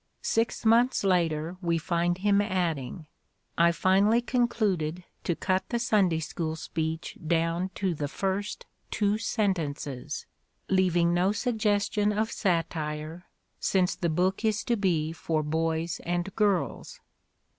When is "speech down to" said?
6.55-7.93